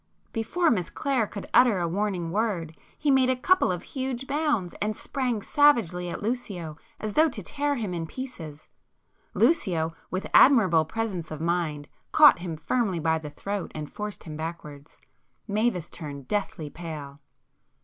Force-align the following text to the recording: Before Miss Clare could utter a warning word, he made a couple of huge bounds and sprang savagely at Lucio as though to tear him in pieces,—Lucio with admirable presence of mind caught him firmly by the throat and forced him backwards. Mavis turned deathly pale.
Before 0.33 0.71
Miss 0.71 0.89
Clare 0.89 1.27
could 1.27 1.47
utter 1.53 1.77
a 1.77 1.87
warning 1.87 2.31
word, 2.31 2.75
he 2.97 3.11
made 3.11 3.29
a 3.29 3.35
couple 3.35 3.71
of 3.71 3.83
huge 3.83 4.25
bounds 4.25 4.73
and 4.81 4.95
sprang 4.95 5.43
savagely 5.43 6.09
at 6.09 6.23
Lucio 6.23 6.75
as 6.99 7.13
though 7.13 7.29
to 7.29 7.43
tear 7.43 7.75
him 7.75 7.93
in 7.93 8.07
pieces,—Lucio 8.07 9.93
with 10.09 10.25
admirable 10.33 10.85
presence 10.85 11.29
of 11.29 11.39
mind 11.39 11.87
caught 12.11 12.39
him 12.39 12.57
firmly 12.57 12.97
by 12.97 13.19
the 13.19 13.29
throat 13.29 13.71
and 13.75 13.93
forced 13.93 14.23
him 14.23 14.35
backwards. 14.35 14.97
Mavis 15.47 15.87
turned 15.87 16.27
deathly 16.27 16.71
pale. 16.71 17.19